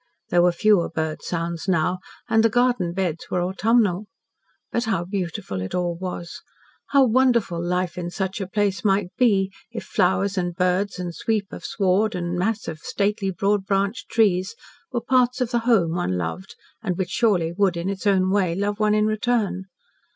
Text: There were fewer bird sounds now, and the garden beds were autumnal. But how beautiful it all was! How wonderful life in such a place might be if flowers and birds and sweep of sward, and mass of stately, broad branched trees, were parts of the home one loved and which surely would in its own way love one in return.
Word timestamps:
There 0.31 0.41
were 0.41 0.51
fewer 0.51 0.89
bird 0.89 1.21
sounds 1.21 1.67
now, 1.67 1.99
and 2.27 2.43
the 2.43 2.49
garden 2.49 2.91
beds 2.91 3.27
were 3.29 3.43
autumnal. 3.43 4.07
But 4.71 4.85
how 4.85 5.05
beautiful 5.05 5.61
it 5.61 5.75
all 5.75 5.95
was! 5.95 6.41
How 6.87 7.03
wonderful 7.05 7.63
life 7.63 7.99
in 7.99 8.09
such 8.09 8.41
a 8.41 8.47
place 8.47 8.83
might 8.83 9.09
be 9.15 9.51
if 9.69 9.83
flowers 9.83 10.39
and 10.39 10.55
birds 10.55 10.97
and 10.97 11.13
sweep 11.13 11.53
of 11.53 11.63
sward, 11.63 12.15
and 12.15 12.35
mass 12.35 12.67
of 12.67 12.79
stately, 12.79 13.29
broad 13.29 13.67
branched 13.67 14.09
trees, 14.09 14.55
were 14.91 15.01
parts 15.01 15.39
of 15.39 15.51
the 15.51 15.59
home 15.69 15.91
one 15.91 16.17
loved 16.17 16.55
and 16.81 16.97
which 16.97 17.09
surely 17.11 17.53
would 17.55 17.77
in 17.77 17.87
its 17.87 18.07
own 18.07 18.31
way 18.31 18.55
love 18.55 18.79
one 18.79 18.95
in 18.95 19.05
return. 19.05 19.65